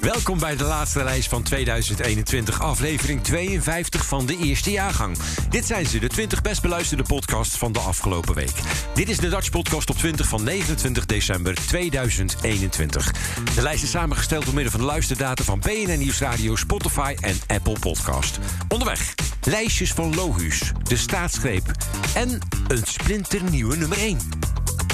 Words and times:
Welkom 0.00 0.38
bij 0.38 0.56
de 0.56 0.64
laatste 0.64 1.04
lijst 1.04 1.28
van 1.28 1.42
2021, 1.42 2.62
aflevering 2.62 3.22
52 3.22 4.06
van 4.06 4.26
de 4.26 4.36
eerste 4.36 4.70
jaargang. 4.70 5.16
Dit 5.48 5.66
zijn 5.66 5.86
ze, 5.86 5.98
de 5.98 6.08
20 6.08 6.42
best 6.42 6.62
beluisterde 6.62 7.02
podcasts 7.02 7.58
van 7.58 7.72
de 7.72 7.78
afgelopen 7.78 8.34
week. 8.34 8.54
Dit 8.94 9.08
is 9.08 9.18
de 9.18 9.28
Dutch 9.28 9.50
Podcast 9.50 9.90
op 9.90 9.96
20 9.96 10.26
van 10.26 10.42
29 10.44 11.06
december 11.06 11.54
2021. 11.54 13.12
De 13.54 13.62
lijst 13.62 13.82
is 13.82 13.90
samengesteld 13.90 14.44
door 14.44 14.54
middel 14.54 14.72
van 14.72 14.80
de 14.80 14.86
luisterdata 14.86 15.44
van 15.44 15.58
BNN 15.60 15.98
Nieuwsradio, 15.98 16.56
Spotify 16.56 17.14
en 17.20 17.36
Apple 17.46 17.78
Podcast. 17.78 18.38
Onderweg, 18.68 19.14
lijstjes 19.42 19.92
van 19.92 20.14
Logus, 20.14 20.72
de 20.82 20.96
staatsgreep 20.96 21.70
en 22.14 22.38
een 22.68 22.82
splinternieuwe 22.84 23.76
nummer 23.76 23.98
1. 23.98 24.18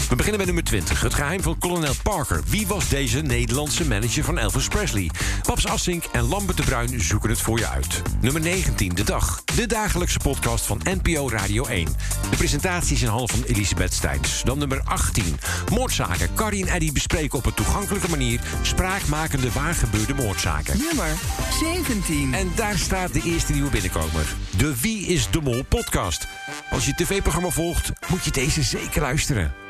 We 0.09 0.17
beginnen 0.17 0.39
met 0.39 0.47
nummer 0.47 0.65
20. 0.65 1.01
Het 1.01 1.15
geheim 1.15 1.43
van 1.43 1.59
kolonel 1.59 1.95
Parker. 2.03 2.43
Wie 2.49 2.67
was 2.67 2.89
deze 2.89 3.21
Nederlandse 3.21 3.87
manager 3.87 4.25
van 4.25 4.39
Elvis 4.39 4.69
Presley? 4.69 5.11
Paps 5.43 5.67
Assink 5.67 6.05
en 6.05 6.23
Lambert 6.23 6.57
de 6.57 6.63
Bruin 6.63 7.01
zoeken 7.01 7.31
het 7.31 7.41
voor 7.41 7.59
je 7.59 7.69
uit. 7.69 8.03
Nummer 8.21 8.43
19. 8.43 8.95
De 8.95 9.05
Dag. 9.05 9.45
De 9.45 9.67
dagelijkse 9.67 10.19
podcast 10.19 10.67
van 10.67 10.81
NPO 11.03 11.31
Radio 11.31 11.67
1. 11.67 11.97
De 12.31 12.37
presentatie 12.37 12.95
is 12.95 13.03
in 13.03 13.09
handen 13.09 13.29
van 13.29 13.43
Elisabeth 13.43 13.93
Steins. 13.93 14.43
Dan 14.43 14.59
nummer 14.59 14.81
18. 14.85 15.37
Moordzaken. 15.71 16.29
Carrie 16.35 16.67
en 16.67 16.73
Eddie 16.73 16.93
bespreken 16.93 17.39
op 17.39 17.47
een 17.47 17.55
toegankelijke 17.55 18.11
manier... 18.11 18.41
spraakmakende 18.63 19.53
waargebeurde 19.53 20.15
moordzaken. 20.15 20.79
Nummer 20.79 21.15
17. 21.61 22.35
En 22.35 22.53
daar 22.55 22.79
staat 22.79 23.13
de 23.13 23.23
eerste 23.25 23.53
nieuwe 23.53 23.71
binnenkomer. 23.71 24.35
De 24.57 24.81
Wie 24.81 25.07
is 25.07 25.31
de 25.31 25.41
Mol 25.41 25.65
podcast. 25.65 26.27
Als 26.71 26.85
je 26.85 26.93
het 26.97 27.07
tv-programma 27.07 27.51
volgt, 27.51 27.93
moet 28.09 28.25
je 28.25 28.31
deze 28.31 28.63
zeker 28.63 29.01
luisteren. 29.01 29.66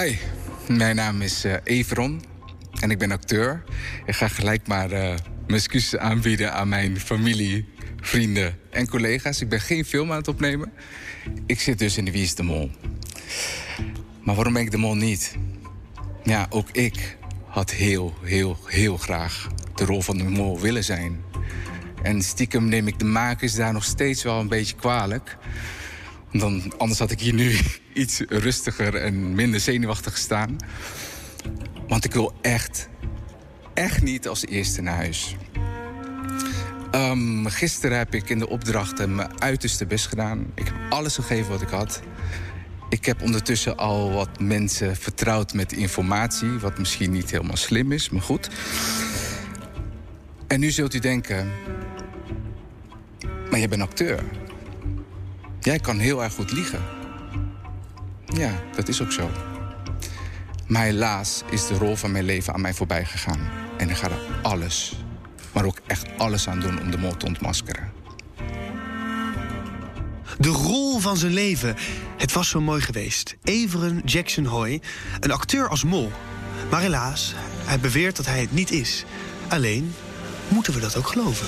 Hi, 0.00 0.16
mijn 0.68 0.96
naam 0.96 1.22
is 1.22 1.44
uh, 1.44 1.54
Everon 1.64 2.22
en 2.80 2.90
ik 2.90 2.98
ben 2.98 3.10
acteur. 3.10 3.64
Ik 4.06 4.14
ga 4.14 4.28
gelijk 4.28 4.66
maar 4.66 4.92
uh, 4.92 4.98
mijn 4.98 5.18
excuses 5.46 5.96
aanbieden 5.96 6.52
aan 6.52 6.68
mijn 6.68 7.00
familie, 7.00 7.68
vrienden 8.00 8.58
en 8.70 8.88
collega's. 8.88 9.40
Ik 9.40 9.48
ben 9.48 9.60
geen 9.60 9.84
film 9.84 10.10
aan 10.10 10.16
het 10.16 10.28
opnemen. 10.28 10.72
Ik 11.46 11.60
zit 11.60 11.78
dus 11.78 11.96
in 11.96 12.04
de 12.04 12.10
Wie 12.10 12.22
is 12.22 12.34
de 12.34 12.42
Mol. 12.42 12.70
Maar 14.22 14.34
waarom 14.34 14.52
ben 14.52 14.62
ik 14.62 14.70
de 14.70 14.76
mol 14.76 14.94
niet? 14.94 15.36
Ja, 16.22 16.46
ook 16.50 16.68
ik 16.70 17.16
had 17.46 17.70
heel, 17.70 18.14
heel, 18.22 18.58
heel 18.66 18.96
graag 18.96 19.48
de 19.74 19.84
rol 19.84 20.02
van 20.02 20.18
de 20.18 20.24
mol 20.24 20.60
willen 20.60 20.84
zijn. 20.84 21.20
En 22.02 22.22
stiekem 22.22 22.68
neem 22.68 22.86
ik 22.86 22.98
de 22.98 23.04
makers 23.04 23.54
daar 23.54 23.72
nog 23.72 23.84
steeds 23.84 24.22
wel 24.22 24.40
een 24.40 24.48
beetje 24.48 24.76
kwalijk. 24.76 25.36
Dan, 26.38 26.72
anders 26.76 26.98
had 26.98 27.10
ik 27.10 27.20
hier 27.20 27.34
nu 27.34 27.58
iets 27.92 28.20
rustiger 28.28 28.94
en 28.94 29.34
minder 29.34 29.60
zenuwachtig 29.60 30.12
gestaan. 30.12 30.56
Want 31.88 32.04
ik 32.04 32.12
wil 32.12 32.34
echt, 32.40 32.88
echt 33.74 34.02
niet 34.02 34.28
als 34.28 34.46
eerste 34.46 34.82
naar 34.82 34.96
huis. 34.96 35.36
Um, 36.94 37.46
gisteren 37.46 37.98
heb 37.98 38.14
ik 38.14 38.30
in 38.30 38.38
de 38.38 38.48
opdrachten 38.48 39.14
mijn 39.14 39.40
uiterste 39.40 39.86
best 39.86 40.06
gedaan. 40.06 40.52
Ik 40.54 40.64
heb 40.66 40.74
alles 40.88 41.14
gegeven 41.14 41.50
wat 41.50 41.62
ik 41.62 41.68
had. 41.68 42.00
Ik 42.88 43.04
heb 43.04 43.22
ondertussen 43.22 43.76
al 43.76 44.12
wat 44.12 44.40
mensen 44.40 44.96
vertrouwd 44.96 45.54
met 45.54 45.72
informatie, 45.72 46.58
wat 46.58 46.78
misschien 46.78 47.10
niet 47.10 47.30
helemaal 47.30 47.56
slim 47.56 47.92
is, 47.92 48.10
maar 48.10 48.22
goed. 48.22 48.48
En 50.46 50.60
nu 50.60 50.70
zult 50.70 50.94
u 50.94 50.98
denken, 50.98 51.52
maar 53.50 53.60
je 53.60 53.68
bent 53.68 53.82
acteur. 53.82 54.43
Jij 55.64 55.78
kan 55.78 55.98
heel 55.98 56.22
erg 56.22 56.32
goed 56.32 56.52
liegen. 56.52 56.82
Ja, 58.26 58.62
dat 58.76 58.88
is 58.88 59.02
ook 59.02 59.12
zo. 59.12 59.30
Maar 60.66 60.84
helaas 60.84 61.42
is 61.50 61.66
de 61.66 61.74
rol 61.74 61.96
van 61.96 62.12
mijn 62.12 62.24
leven 62.24 62.54
aan 62.54 62.60
mij 62.60 62.74
voorbij 62.74 63.04
gegaan. 63.04 63.48
En 63.78 63.90
ik 63.90 63.96
ga 63.96 64.10
er 64.10 64.20
alles, 64.42 64.96
maar 65.52 65.64
ook 65.64 65.80
echt 65.86 66.06
alles 66.18 66.48
aan 66.48 66.60
doen 66.60 66.80
om 66.80 66.90
de 66.90 66.98
mol 66.98 67.16
te 67.16 67.26
ontmaskeren. 67.26 67.92
De 70.38 70.48
rol 70.48 70.98
van 70.98 71.16
zijn 71.16 71.32
leven. 71.32 71.76
Het 72.16 72.32
was 72.32 72.48
zo 72.48 72.60
mooi 72.60 72.80
geweest. 72.80 73.36
Everen 73.44 74.02
Jackson 74.04 74.44
Hoy, 74.44 74.82
een 75.20 75.32
acteur 75.32 75.68
als 75.68 75.84
mol. 75.84 76.12
Maar 76.70 76.80
helaas, 76.80 77.34
hij 77.64 77.80
beweert 77.80 78.16
dat 78.16 78.26
hij 78.26 78.40
het 78.40 78.52
niet 78.52 78.70
is. 78.70 79.04
Alleen, 79.48 79.94
moeten 80.48 80.72
we 80.72 80.80
dat 80.80 80.96
ook 80.96 81.06
geloven? 81.06 81.46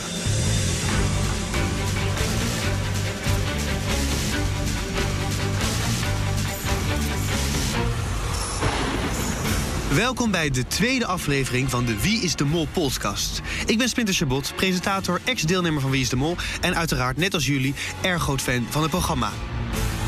Welkom 9.96 10.30
bij 10.30 10.50
de 10.50 10.66
tweede 10.66 11.06
aflevering 11.06 11.70
van 11.70 11.84
de 11.84 12.00
Wie 12.00 12.22
is 12.22 12.34
de 12.34 12.44
Mol 12.44 12.66
podcast. 12.72 13.40
Ik 13.66 13.78
ben 13.78 13.88
Splinter 13.88 14.14
Chabot, 14.14 14.52
presentator, 14.56 15.20
ex-deelnemer 15.24 15.80
van 15.80 15.90
Wie 15.90 16.00
is 16.00 16.08
de 16.08 16.16
Mol... 16.16 16.36
en 16.60 16.76
uiteraard, 16.76 17.16
net 17.16 17.34
als 17.34 17.46
jullie, 17.46 17.74
erg 18.02 18.22
groot 18.22 18.40
fan 18.40 18.66
van 18.70 18.82
het 18.82 18.90
programma. 18.90 19.32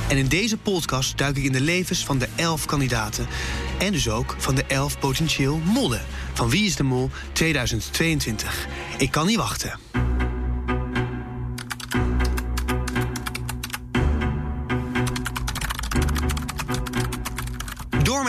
En 0.09 0.17
in 0.17 0.27
deze 0.27 0.57
podcast 0.57 1.19
duik 1.19 1.37
ik 1.37 1.45
in 1.45 1.53
de 1.53 1.61
levens 1.61 2.05
van 2.05 2.19
de 2.19 2.29
elf 2.37 2.67
kandidaten... 2.67 3.27
en 3.79 3.93
dus 3.93 4.09
ook 4.09 4.35
van 4.39 4.55
de 4.55 4.65
elf 4.67 4.99
potentieel 4.99 5.57
mollen 5.57 6.03
van 6.33 6.51
Wie 6.51 6.65
is 6.65 6.77
de 6.77 6.83
Mol 6.83 7.11
2022. 7.33 8.67
Ik 8.99 9.11
kan 9.11 9.27
niet 9.27 9.37
wachten. 9.37 9.88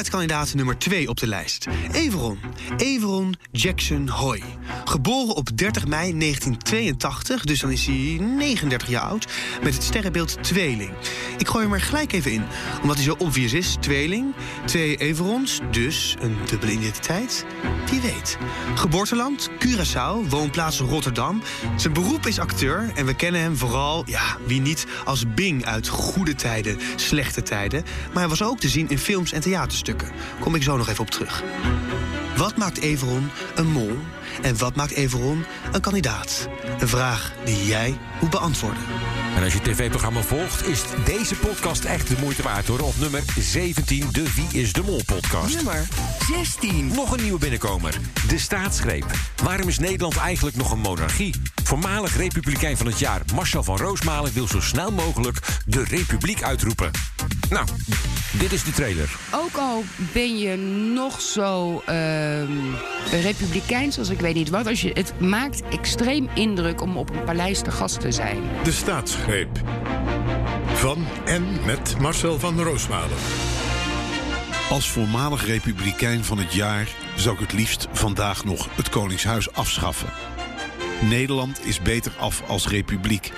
Kandidaat 0.07 0.53
nummer 0.53 0.77
2 0.77 1.09
op 1.09 1.17
de 1.17 1.27
lijst. 1.27 1.67
Everon. 1.91 2.39
Everon 2.77 3.35
Jackson 3.51 4.09
Hoy. 4.09 4.43
Geboren 4.85 5.35
op 5.35 5.57
30 5.57 5.87
mei 5.87 6.17
1982, 6.17 7.43
dus 7.43 7.59
dan 7.59 7.71
is 7.71 7.85
hij 7.85 8.17
39 8.19 8.89
jaar 8.89 9.01
oud, 9.01 9.27
met 9.63 9.73
het 9.73 9.83
sterrenbeeld 9.83 10.43
tweeling. 10.43 10.91
Ik 11.37 11.47
gooi 11.47 11.63
hem 11.63 11.73
er 11.73 11.81
gelijk 11.81 12.13
even 12.13 12.31
in, 12.31 12.43
omdat 12.81 12.95
hij 12.95 13.05
zo 13.05 13.15
obvious 13.17 13.53
is. 13.53 13.77
Tweeling, 13.79 14.33
twee 14.65 14.97
Everons, 14.97 15.59
dus 15.71 16.15
een 16.19 16.37
dubbele 16.49 16.71
identiteit. 16.71 17.45
Wie 17.89 18.01
weet. 18.01 18.37
Geboorteland, 18.75 19.49
Curaçao, 19.49 20.29
woonplaats 20.29 20.79
Rotterdam. 20.79 21.41
Zijn 21.75 21.93
beroep 21.93 22.25
is 22.25 22.39
acteur 22.39 22.91
en 22.95 23.05
we 23.05 23.15
kennen 23.15 23.41
hem 23.41 23.57
vooral, 23.57 24.03
ja, 24.05 24.37
wie 24.45 24.61
niet, 24.61 24.85
als 25.05 25.33
Bing 25.33 25.65
uit 25.65 25.87
goede 25.87 26.35
tijden, 26.35 26.77
slechte 26.95 27.41
tijden. 27.41 27.83
Maar 28.07 28.19
hij 28.19 28.27
was 28.27 28.43
ook 28.43 28.59
te 28.59 28.69
zien 28.69 28.89
in 28.89 28.99
films 28.99 29.31
en 29.31 29.41
theaterstukken. 29.41 29.88
Kom 30.39 30.55
ik 30.55 30.63
zo 30.63 30.77
nog 30.77 30.89
even 30.89 31.01
op 31.01 31.09
terug. 31.09 31.43
Wat 32.37 32.57
maakt 32.57 32.79
Everon 32.79 33.29
een 33.55 33.71
mol 33.71 33.97
en 34.41 34.57
wat 34.57 34.75
maakt 34.75 34.91
Everon 34.91 35.45
een 35.71 35.81
kandidaat? 35.81 36.47
Een 36.79 36.87
vraag 36.87 37.33
die 37.45 37.65
jij 37.65 37.97
moet 38.21 38.29
beantwoorden. 38.29 38.83
En 39.35 39.43
als 39.43 39.53
je 39.53 39.59
het 39.59 39.67
tv-programma 39.67 40.21
volgt, 40.21 40.67
is 40.67 40.81
deze 41.05 41.35
podcast 41.35 41.83
echt 41.83 42.07
de 42.07 42.15
moeite 42.19 42.43
waard 42.43 42.67
hoor. 42.67 42.79
Op 42.79 42.97
nummer 42.99 43.23
17, 43.37 44.07
de 44.11 44.33
Wie 44.33 44.61
is 44.61 44.73
de 44.73 44.81
Mol 44.83 45.01
podcast. 45.05 45.55
Nummer 45.55 45.87
16. 46.27 46.87
Nog 46.87 47.11
een 47.11 47.23
nieuwe 47.23 47.39
binnenkomer. 47.39 47.97
De 48.27 48.37
staatsgreep. 48.37 49.05
Waarom 49.43 49.67
is 49.67 49.79
Nederland 49.79 50.17
eigenlijk 50.17 50.55
nog 50.55 50.71
een 50.71 50.79
monarchie? 50.79 51.41
Voormalig 51.63 52.17
republikein 52.17 52.77
van 52.77 52.85
het 52.85 52.99
jaar 52.99 53.21
Marcel 53.33 53.63
van 53.63 53.77
Roosmalen 53.77 54.33
wil 54.33 54.47
zo 54.47 54.59
snel 54.59 54.91
mogelijk 54.91 55.39
de 55.65 55.83
republiek 55.83 56.43
uitroepen. 56.43 56.91
Nou, 57.49 57.67
dit 58.39 58.51
is 58.51 58.63
de 58.63 58.71
trailer. 58.71 59.15
Ook 59.31 59.55
al 59.55 59.83
ben 60.13 60.37
je 60.37 60.55
nog 60.93 61.21
zo 61.21 61.81
ehm, 61.85 62.51
republikeins 63.11 63.99
als 63.99 64.09
ik 64.09 64.19
weet 64.19 64.35
niet 64.35 64.49
wat, 64.49 64.67
als 64.67 64.81
je, 64.81 64.91
het 64.93 65.19
maakt 65.19 65.61
extreem 65.69 66.29
indruk 66.33 66.81
om 66.81 66.97
op 66.97 67.09
een 67.09 67.23
paleis 67.23 67.61
te 67.61 67.71
gast 67.71 67.99
te 67.99 68.11
zijn. 68.11 68.37
De 68.63 68.71
staatsgreep. 68.71 69.61
Van 70.73 71.05
en 71.25 71.43
met 71.65 71.99
Marcel 71.99 72.39
van 72.39 72.61
Roosmalen. 72.61 73.17
Als 74.69 74.89
voormalig 74.89 75.45
republikein 75.45 76.23
van 76.23 76.37
het 76.37 76.53
jaar 76.53 76.87
zou 77.15 77.35
ik 77.35 77.41
het 77.41 77.53
liefst 77.53 77.87
vandaag 77.91 78.45
nog 78.45 78.67
het 78.75 78.89
Koningshuis 78.89 79.53
afschaffen. 79.53 80.09
Nederland 81.01 81.65
is 81.65 81.81
beter 81.81 82.11
af 82.19 82.43
als 82.47 82.67
republiek. 82.67 83.31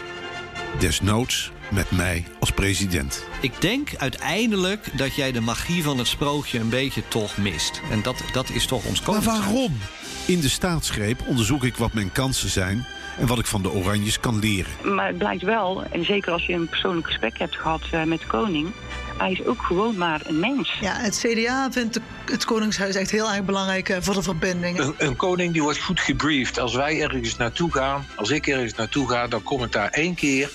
Desnoods 0.80 1.52
met 1.72 1.92
mij 1.92 2.26
als 2.40 2.52
president. 2.52 3.26
Ik 3.42 3.62
denk 3.62 3.90
uiteindelijk 3.98 4.98
dat 4.98 5.16
jij 5.16 5.32
de 5.32 5.42
magie 5.42 5.84
van 5.84 5.98
het 5.98 6.08
sprookje 6.08 6.60
een 6.60 6.70
beetje 6.70 7.08
toch 7.08 7.38
mist. 7.38 7.82
En 7.92 8.02
dat, 8.02 8.24
dat 8.32 8.50
is 8.50 8.66
toch 8.66 8.86
ons 8.86 9.02
Maar 9.02 9.06
koningshuis. 9.06 9.40
waarom? 9.40 9.78
In 10.26 10.40
de 10.40 10.50
staatsgreep 10.50 11.22
onderzoek 11.28 11.64
ik 11.64 11.76
wat 11.76 11.94
mijn 11.94 12.12
kansen 12.12 12.50
zijn 12.50 12.86
en 13.18 13.28
wat 13.28 13.40
ik 13.40 13.46
van 13.46 13.62
de 13.62 13.72
Oranjes 13.72 14.20
kan 14.20 14.40
leren. 14.40 14.72
Maar 14.96 15.08
het 15.08 15.18
blijkt 15.18 15.42
wel, 15.42 15.84
en 15.92 16.06
zeker 16.06 16.32
als 16.32 16.46
je 16.46 16.54
een 16.54 16.70
persoonlijk 16.70 17.08
gesprek 17.08 17.38
hebt 17.38 17.56
gehad 17.56 17.82
eh, 17.92 18.04
met 18.04 18.20
de 18.20 18.28
koning... 18.28 18.72
hij 19.18 19.32
is 19.32 19.46
ook 19.46 19.62
gewoon 19.62 19.98
maar 19.98 20.22
een 20.24 20.40
mens. 20.40 20.78
Ja, 20.82 20.96
het 20.98 21.26
CDA 21.26 21.72
vindt 21.72 22.00
het 22.26 22.46
Koningshuis 22.46 22.96
echt 22.96 23.12
heel 23.12 23.32
erg 23.32 23.44
belangrijk 23.44 23.90
eh, 23.90 23.98
voor 24.02 24.14
de 24.14 24.22
verbinding. 24.22 24.80
Een, 24.80 24.94
een 24.98 25.16
koning 25.16 25.54
die 25.54 25.62
wordt 25.62 25.80
goed 25.82 26.00
gebriefd. 26.00 26.60
Als 26.60 26.76
wij 26.76 27.02
ergens 27.02 27.38
naartoe 27.38 27.72
gaan, 27.72 28.06
als 28.16 28.30
ik 28.30 28.48
ergens 28.48 28.74
naartoe 28.74 29.10
ga, 29.10 29.28
dan 29.28 29.44
kom 29.44 29.64
ik 29.64 29.72
daar 29.72 29.90
één 29.90 30.16
keer. 30.16 30.50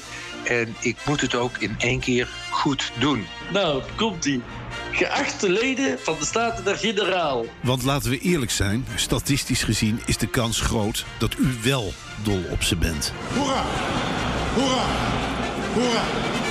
En 0.47 0.75
ik 0.81 0.97
moet 1.07 1.21
het 1.21 1.35
ook 1.35 1.59
in 1.59 1.75
één 1.79 2.01
keer 2.01 2.29
goed 2.51 2.93
doen. 2.99 3.27
Nou, 3.53 3.83
komt-ie. 3.97 4.43
Geachte 4.93 5.51
leden 5.51 5.99
van 6.01 6.17
de 6.19 6.25
Staten-Generaal. 6.25 7.45
Want 7.61 7.83
laten 7.83 8.11
we 8.11 8.19
eerlijk 8.19 8.51
zijn, 8.51 8.87
statistisch 8.95 9.63
gezien 9.63 10.01
is 10.07 10.17
de 10.17 10.27
kans 10.27 10.61
groot 10.61 11.05
dat 11.19 11.39
u 11.39 11.49
wel 11.63 11.93
dol 12.23 12.43
op 12.51 12.63
ze 12.63 12.77
bent. 12.77 13.13
Hoera! 13.35 13.65
Hoera! 14.55 14.85
Hoera! 15.75 16.45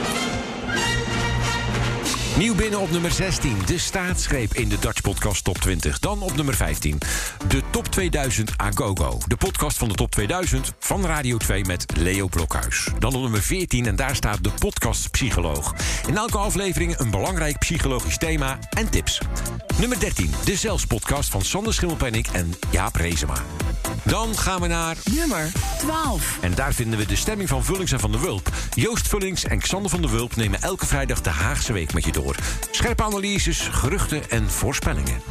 Nieuw 2.37 2.55
binnen 2.55 2.79
op 2.79 2.91
nummer 2.91 3.11
16. 3.11 3.57
De 3.65 3.77
staatsgreep 3.77 4.53
in 4.53 4.69
de 4.69 4.79
Dutch 4.79 5.01
Podcast 5.01 5.43
Top 5.43 5.57
20. 5.57 5.99
Dan 5.99 6.21
op 6.21 6.35
nummer 6.35 6.55
15. 6.55 6.97
De 7.47 7.61
Top 7.69 7.87
2000 7.87 8.51
Agogo. 8.57 9.17
De 9.27 9.35
podcast 9.35 9.77
van 9.77 9.87
de 9.87 9.93
Top 9.93 10.11
2000 10.11 10.73
van 10.79 11.05
Radio 11.05 11.37
2 11.37 11.65
met 11.65 11.85
Leo 11.97 12.27
Blokhuis. 12.27 12.87
Dan 12.99 13.15
op 13.15 13.21
nummer 13.21 13.41
14 13.41 13.85
en 13.85 13.95
daar 13.95 14.15
staat 14.15 14.43
de 14.43 14.49
podcast 14.59 15.11
Psycholoog. 15.11 15.73
In 16.07 16.17
elke 16.17 16.37
aflevering 16.37 16.99
een 16.99 17.11
belangrijk 17.11 17.59
psychologisch 17.59 18.17
thema 18.17 18.59
en 18.69 18.89
tips. 18.89 19.21
Nummer 19.79 19.99
13. 19.99 20.31
De 20.45 20.55
Zelfs 20.55 20.85
podcast 20.85 21.29
van 21.29 21.41
Sander 21.41 21.73
Schimmelpenninck 21.73 22.27
en 22.27 22.53
Jaap 22.71 22.95
Rezema. 22.95 23.43
Dan 24.06 24.38
gaan 24.38 24.62
we 24.62 24.68
naar... 24.68 24.98
Nummer 25.12 25.52
12. 25.78 26.38
En 26.42 26.56
daar 26.56 26.74
vinden 26.74 27.00
we 27.00 27.06
de 27.06 27.16
stemming 27.16 27.50
van 27.50 27.63
Vullings 27.63 27.92
en 27.92 28.00
Van 28.00 28.12
der 28.12 28.22
Wulp. 28.22 28.50
Joost 28.74 29.07
Vullings 29.07 29.44
en 29.44 29.60
Xander 29.60 29.90
van 29.90 30.02
der 30.02 30.12
Wulp 30.12 30.36
nemen 30.36 30.62
elke 30.62 30.86
vrijdag 30.86 31.22
de 31.22 31.30
Haagse 31.30 31.74
Week 31.74 31.94
met 31.94 32.06
je 32.06 32.12
door. 32.12 32.36
Scherpe 32.72 33.04
analyses, 33.04 33.68
geruchten 33.72 34.30
en 34.30 34.50
voorspellingen. 34.50 35.22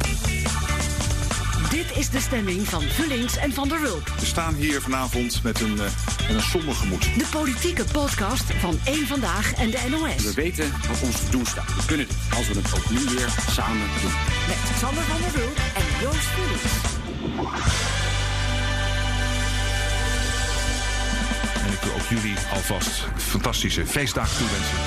Dit 1.69 1.97
is 1.97 2.09
de 2.09 2.19
stemming 2.19 2.67
van 2.67 2.81
Vullings 2.81 3.37
en 3.37 3.53
Van 3.53 3.67
der 3.67 3.81
Wulp. 3.81 4.11
We 4.19 4.25
staan 4.25 4.53
hier 4.53 4.81
vanavond 4.81 5.43
met 5.43 5.61
een, 5.61 5.75
uh, 5.75 6.29
een 6.29 6.41
somber 6.41 6.75
gemoed. 6.75 7.01
De 7.01 7.25
politieke 7.31 7.83
podcast 7.91 8.43
van 8.43 8.79
Eén 8.85 9.07
Vandaag 9.07 9.53
en 9.53 9.69
de 9.69 9.79
NOS. 9.89 10.23
We 10.23 10.33
weten 10.33 10.71
wat 10.87 11.01
ons 11.01 11.19
te 11.19 11.29
doen 11.29 11.45
staat. 11.45 11.75
We 11.75 11.85
kunnen 11.85 12.07
dit 12.07 12.17
als 12.37 12.47
we 12.47 12.53
het 12.53 12.73
ook 12.75 12.89
nu 12.89 13.15
weer 13.15 13.29
samen 13.49 13.87
doen. 14.01 14.11
Met 14.47 14.57
Sander 14.79 15.03
van 15.03 15.17
der 15.21 15.31
Wulp 15.41 15.57
en 15.57 16.01
Joost 16.01 16.27
Vullings. 16.27 18.04
Ik 21.75 21.81
wil 21.81 21.93
ook 21.93 22.07
jullie 22.09 22.37
alvast 22.53 23.07
fantastische 23.17 23.85
feestdagen 23.85 24.37
toewensen. 24.37 24.77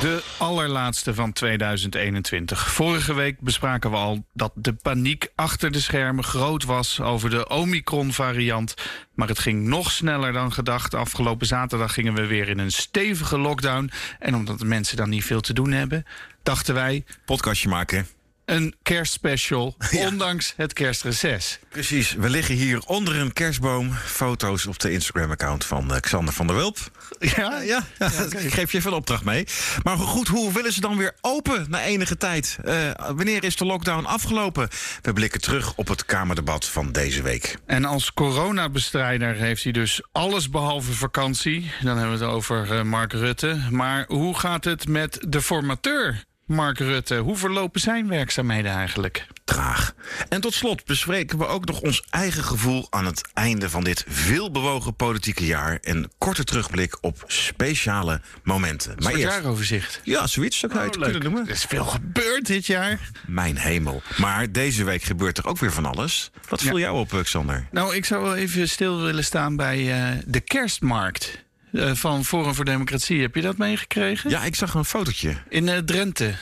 De 0.00 0.22
allerlaatste 0.38 1.14
van 1.14 1.32
2021. 1.32 2.72
Vorige 2.72 3.14
week 3.14 3.40
bespraken 3.40 3.90
we 3.90 3.96
al 3.96 4.24
dat 4.32 4.52
de 4.54 4.72
paniek 4.72 5.28
achter 5.34 5.72
de 5.72 5.80
schermen 5.80 6.24
groot 6.24 6.64
was 6.64 7.00
over 7.00 7.30
de 7.30 7.48
Omicron-variant. 7.48 8.74
Maar 9.14 9.28
het 9.28 9.38
ging 9.38 9.66
nog 9.66 9.90
sneller 9.90 10.32
dan 10.32 10.52
gedacht. 10.52 10.94
Afgelopen 10.94 11.46
zaterdag 11.46 11.94
gingen 11.94 12.14
we 12.14 12.26
weer 12.26 12.48
in 12.48 12.58
een 12.58 12.72
stevige 12.72 13.38
lockdown. 13.38 13.90
En 14.18 14.34
omdat 14.34 14.58
de 14.58 14.64
mensen 14.64 14.96
dan 14.96 15.08
niet 15.08 15.24
veel 15.24 15.40
te 15.40 15.52
doen 15.52 15.72
hebben, 15.72 16.04
dachten 16.42 16.74
wij. 16.74 17.04
Podcastje 17.24 17.68
maken. 17.68 18.21
Een 18.44 18.74
kerstspecial, 18.82 19.76
ondanks 20.08 20.52
het 20.56 20.72
kerstreces. 20.72 21.58
Precies, 21.68 22.12
we 22.12 22.28
liggen 22.28 22.54
hier 22.54 22.80
onder 22.86 23.16
een 23.16 23.32
kerstboom. 23.32 23.92
Foto's 23.92 24.66
op 24.66 24.78
de 24.78 24.92
Instagram-account 24.92 25.64
van 25.64 25.92
uh, 25.92 26.00
Xander 26.00 26.34
van 26.34 26.46
der 26.46 26.56
Wulp. 26.56 26.78
Ja, 27.18 27.60
ja, 27.60 27.84
ja, 27.98 28.10
ik 28.38 28.54
geef 28.54 28.72
je 28.72 28.78
even 28.78 28.90
een 28.90 28.96
opdracht 28.96 29.24
mee. 29.24 29.46
Maar 29.82 29.96
goed, 29.96 30.28
hoe 30.28 30.52
willen 30.52 30.72
ze 30.72 30.80
dan 30.80 30.96
weer 30.96 31.14
open 31.20 31.66
na 31.68 31.82
enige 31.82 32.16
tijd? 32.16 32.58
Uh, 32.64 32.90
wanneer 32.96 33.44
is 33.44 33.56
de 33.56 33.64
lockdown 33.64 34.04
afgelopen? 34.04 34.68
We 35.02 35.12
blikken 35.12 35.40
terug 35.40 35.74
op 35.74 35.88
het 35.88 36.04
Kamerdebat 36.04 36.64
van 36.64 36.92
deze 36.92 37.22
week. 37.22 37.58
En 37.66 37.84
als 37.84 38.12
coronabestrijder 38.12 39.34
heeft 39.34 39.62
hij 39.62 39.72
dus 39.72 40.02
alles 40.12 40.50
behalve 40.50 40.92
vakantie. 40.92 41.70
Dan 41.82 41.96
hebben 41.96 42.18
we 42.18 42.24
het 42.24 42.34
over 42.34 42.86
Mark 42.86 43.12
Rutte. 43.12 43.60
Maar 43.70 44.04
hoe 44.08 44.38
gaat 44.38 44.64
het 44.64 44.88
met 44.88 45.18
de 45.28 45.42
formateur? 45.42 46.24
Mark 46.52 46.78
Rutte, 46.78 47.16
hoe 47.16 47.36
verlopen 47.36 47.80
zijn 47.80 48.08
werkzaamheden 48.08 48.72
eigenlijk? 48.72 49.26
Traag. 49.44 49.94
En 50.28 50.40
tot 50.40 50.54
slot 50.54 50.84
bespreken 50.84 51.38
we 51.38 51.46
ook 51.46 51.64
nog 51.64 51.80
ons 51.80 52.02
eigen 52.10 52.44
gevoel 52.44 52.86
aan 52.90 53.06
het 53.06 53.28
einde 53.34 53.70
van 53.70 53.84
dit 53.84 54.04
veelbewogen 54.08 54.96
politieke 54.96 55.46
jaar. 55.46 55.78
En 55.82 56.10
korte 56.18 56.44
terugblik 56.44 56.98
op 57.00 57.24
speciale 57.26 58.20
momenten. 58.42 58.94
Maar 58.98 59.12
eerst... 59.12 59.22
jaaroverzicht. 59.22 60.00
Ja, 60.04 60.26
zoiets 60.26 60.58
zou 60.58 60.72
ik 60.72 60.78
oh, 60.78 60.84
het 60.84 60.96
leuk. 60.96 61.10
kunnen 61.10 61.22
noemen. 61.22 61.46
Er 61.46 61.54
is 61.54 61.64
veel 61.64 61.84
gebeurd 61.84 62.46
dit 62.46 62.66
jaar. 62.66 63.10
Mijn 63.26 63.56
hemel. 63.56 64.02
Maar 64.16 64.52
deze 64.52 64.84
week 64.84 65.02
gebeurt 65.02 65.38
er 65.38 65.46
ook 65.46 65.58
weer 65.58 65.72
van 65.72 65.86
alles. 65.86 66.30
Wat 66.48 66.62
viel 66.62 66.76
ja. 66.76 66.84
jou 66.84 66.98
op, 66.98 67.20
Xander? 67.22 67.66
Nou, 67.70 67.94
ik 67.94 68.04
zou 68.04 68.22
wel 68.22 68.36
even 68.36 68.68
stil 68.68 69.02
willen 69.02 69.24
staan 69.24 69.56
bij 69.56 70.12
uh, 70.12 70.18
de 70.26 70.40
kerstmarkt. 70.40 71.44
Uh, 71.72 71.90
van 71.94 72.24
Forum 72.24 72.54
voor 72.54 72.64
Democratie. 72.64 73.20
Heb 73.20 73.34
je 73.34 73.40
dat 73.40 73.56
meegekregen? 73.56 74.30
Ja, 74.30 74.44
ik 74.44 74.54
zag 74.54 74.74
een 74.74 74.84
fotootje. 74.84 75.36
In 75.48 75.66
uh, 75.66 75.78
Drenthe. 75.78 76.34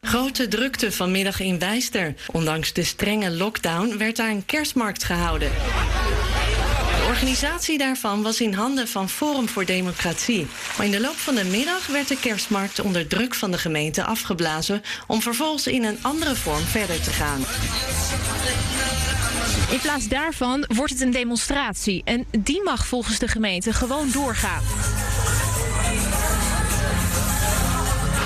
Grote 0.00 0.48
drukte 0.48 0.92
vanmiddag 0.92 1.40
in 1.40 1.58
Wijster. 1.58 2.14
Ondanks 2.32 2.72
de 2.72 2.84
strenge 2.84 3.30
lockdown 3.30 3.96
werd 3.98 4.16
daar 4.16 4.30
een 4.30 4.44
kerstmarkt 4.44 5.04
gehouden. 5.04 5.50
De 5.50 7.04
organisatie 7.08 7.78
daarvan 7.78 8.22
was 8.22 8.40
in 8.40 8.52
handen 8.52 8.88
van 8.88 9.08
Forum 9.08 9.48
voor 9.48 9.64
Democratie. 9.64 10.46
Maar 10.76 10.86
in 10.86 10.92
de 10.92 11.00
loop 11.00 11.16
van 11.16 11.34
de 11.34 11.44
middag 11.44 11.86
werd 11.86 12.08
de 12.08 12.18
kerstmarkt 12.18 12.80
onder 12.80 13.06
druk 13.06 13.34
van 13.34 13.50
de 13.50 13.58
gemeente 13.58 14.04
afgeblazen... 14.04 14.82
om 15.06 15.22
vervolgens 15.22 15.66
in 15.66 15.84
een 15.84 15.98
andere 16.02 16.34
vorm 16.34 16.62
verder 16.62 17.00
te 17.00 17.10
gaan. 17.10 17.40
In 19.70 19.80
plaats 19.80 20.08
daarvan 20.08 20.64
wordt 20.68 20.92
het 20.92 21.00
een 21.00 21.10
demonstratie. 21.10 22.02
En 22.04 22.26
die 22.38 22.62
mag 22.62 22.86
volgens 22.86 23.18
de 23.18 23.28
gemeente 23.28 23.72
gewoon 23.72 24.10
doorgaan. 24.10 24.62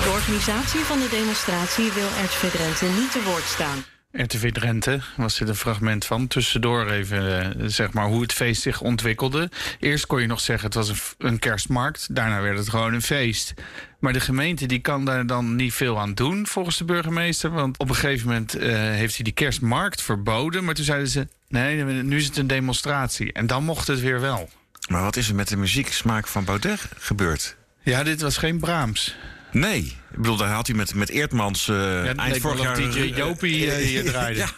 De 0.03 0.09
organisatie 0.13 0.79
van 0.79 0.99
de 0.99 1.07
demonstratie 1.09 1.91
wil 1.91 2.07
RTV 2.07 2.51
Drenthe 2.51 2.85
niet 2.85 3.11
te 3.11 3.23
woord 3.23 3.43
staan. 3.43 3.83
RTV 4.11 4.51
Drenthe 4.51 4.99
was 5.15 5.37
dit 5.37 5.47
een 5.47 5.55
fragment 5.55 6.05
van. 6.05 6.27
Tussendoor 6.27 6.89
even 6.89 7.55
uh, 7.61 7.67
zeg 7.67 7.93
maar 7.93 8.07
hoe 8.07 8.21
het 8.21 8.33
feest 8.33 8.61
zich 8.61 8.81
ontwikkelde. 8.81 9.49
Eerst 9.79 10.05
kon 10.05 10.21
je 10.21 10.27
nog 10.27 10.39
zeggen 10.39 10.65
het 10.65 10.75
was 10.75 10.89
een, 10.89 11.27
een, 11.27 11.39
kerstmarkt. 11.39 12.15
Daarna 12.15 12.41
werd 12.41 12.57
het 12.57 12.69
gewoon 12.69 12.93
een 12.93 13.01
feest. 13.01 13.53
Maar 13.99 14.13
de 14.13 14.19
gemeente 14.19 14.65
die 14.65 14.79
kan 14.79 15.05
daar 15.05 15.25
dan 15.25 15.55
niet 15.55 15.73
veel 15.73 15.99
aan 15.99 16.13
doen 16.13 16.47
volgens 16.47 16.77
de 16.77 16.85
burgemeester. 16.85 17.51
Want 17.51 17.77
op 17.77 17.89
een 17.89 17.95
gegeven 17.95 18.27
moment 18.27 18.57
uh, 18.57 18.73
heeft 18.73 19.15
hij 19.15 19.23
die 19.23 19.33
kerstmarkt 19.33 20.01
verboden. 20.01 20.63
Maar 20.63 20.73
toen 20.73 20.85
zeiden 20.85 21.07
ze 21.09 21.27
nee, 21.47 21.83
nu 21.83 22.17
is 22.17 22.25
het 22.25 22.37
een 22.37 22.47
demonstratie. 22.47 23.33
En 23.33 23.47
dan 23.47 23.63
mocht 23.63 23.87
het 23.87 23.99
weer 23.99 24.19
wel. 24.19 24.49
Maar 24.89 25.01
wat 25.01 25.15
is 25.15 25.29
er 25.29 25.35
met 25.35 25.47
de 25.47 25.57
muzieksmaak 25.57 26.27
van 26.27 26.45
Baudet 26.45 26.87
gebeurd? 26.97 27.55
Ja, 27.81 28.03
dit 28.03 28.21
was 28.21 28.37
geen 28.37 28.59
Brahms. 28.59 29.15
Nee, 29.51 29.79
ik 30.11 30.17
bedoel, 30.17 30.37
daar 30.37 30.49
had 30.49 30.67
hij 30.67 30.75
met, 30.75 30.95
met 30.95 31.09
Eertmans 31.09 31.67
uh, 31.67 32.05
ja, 32.05 32.15
eind 32.15 32.37
vorig 32.37 32.61
jaar... 32.61 32.75
DJ 32.75 32.99
Jopie 32.99 33.65
uh, 33.65 33.73
hier 33.73 34.03
draaide. 34.11 34.39
ja, 34.39 34.49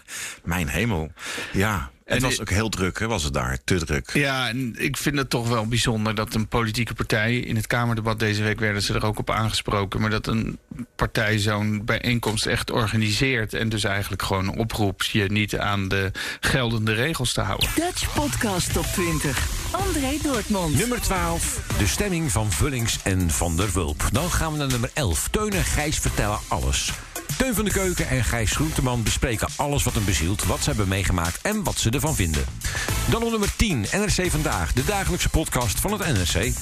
mijn 0.43 0.67
hemel. 0.67 1.11
Ja, 1.51 1.91
het 2.13 2.23
en 2.23 2.29
was 2.29 2.39
ook 2.41 2.49
heel 2.49 2.69
druk, 2.69 2.99
hè, 2.99 3.07
was 3.07 3.23
het 3.23 3.33
daar. 3.33 3.57
Te 3.63 3.85
druk. 3.85 4.09
Ja, 4.13 4.47
en 4.47 4.75
ik 4.77 4.97
vind 4.97 5.17
het 5.17 5.29
toch 5.29 5.47
wel 5.47 5.67
bijzonder 5.67 6.15
dat 6.15 6.33
een 6.33 6.47
politieke 6.47 6.93
partij... 6.93 7.35
in 7.37 7.55
het 7.55 7.67
Kamerdebat 7.67 8.19
deze 8.19 8.43
week 8.43 8.59
werden 8.59 8.81
ze 8.81 8.93
er 8.93 9.05
ook 9.05 9.19
op 9.19 9.29
aangesproken... 9.29 10.01
maar 10.01 10.09
dat 10.09 10.27
een 10.27 10.57
partij 10.95 11.39
zo'n 11.39 11.85
bijeenkomst 11.85 12.45
echt 12.45 12.71
organiseert... 12.71 13.53
en 13.53 13.69
dus 13.69 13.83
eigenlijk 13.83 14.21
gewoon 14.21 14.57
oproept 14.57 15.05
je 15.05 15.31
niet 15.31 15.57
aan 15.57 15.87
de 15.87 16.11
geldende 16.39 16.93
regels 16.93 17.33
te 17.33 17.41
houden. 17.41 17.69
Dutch 17.75 18.13
Podcast 18.13 18.73
Top 18.73 18.85
20. 18.85 19.47
André 19.71 20.17
Dortmund. 20.21 20.75
Nummer 20.75 21.01
12. 21.01 21.61
De 21.77 21.87
stemming 21.87 22.31
van 22.31 22.51
Vullings 22.51 22.97
en 23.03 23.29
Van 23.29 23.57
der 23.57 23.71
Wulp. 23.71 24.03
Dan 24.11 24.31
gaan 24.31 24.51
we 24.51 24.57
naar 24.57 24.67
nummer 24.67 24.91
11. 24.93 25.27
Teun 25.31 25.51
en 25.51 25.63
Gijs 25.63 25.97
vertellen 25.97 26.39
alles. 26.47 26.91
Teun 27.37 27.55
van 27.55 27.65
de 27.65 27.71
Keuken 27.71 28.09
en 28.09 28.23
Gijs 28.23 28.51
Groenteman 28.51 29.03
bespreken 29.03 29.47
alles 29.55 29.83
wat 29.83 29.93
hem 29.93 30.05
bezielt... 30.05 30.43
wat 30.43 30.59
ze 30.59 30.69
hebben 30.69 30.87
meegemaakt 30.87 31.41
en 31.41 31.63
wat 31.63 31.77
ze 31.77 31.89
ervan 31.89 32.15
vinden. 32.15 32.45
Dan 33.09 33.23
op 33.23 33.29
nummer 33.29 33.55
10, 33.55 33.85
NRC 33.91 34.31
Vandaag, 34.31 34.73
de 34.73 34.85
dagelijkse 34.85 35.29
podcast 35.29 35.79
van 35.79 35.91
het 35.91 36.07
NRC. 36.07 36.53